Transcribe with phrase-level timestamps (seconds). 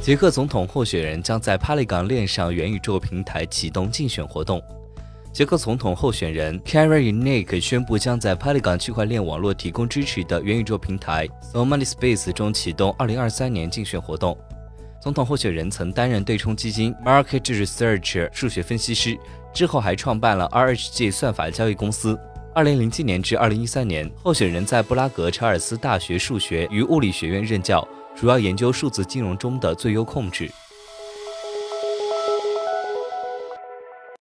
[0.00, 4.62] 捷克总统候选人将在 Polygon 链上元宇宙平台启动竞选活动。
[5.34, 14.36] 捷克总统候选人 k a r y n i k 宣布将在 Polygon 区块链网络提供支持的元宇宙平台 So Money Space 中启动2023年竞选活动。
[15.02, 19.18] 总统候选人曾担任对冲基金 Market Research 数学分析师，
[19.52, 22.18] 之后还创办了 RHG 算法交易公司。
[22.54, 27.86] 2007年至2013年，候选人在布拉格查尔斯大学数学与物理学院任教。
[28.18, 30.50] 主要研究数字金融中的最优控制。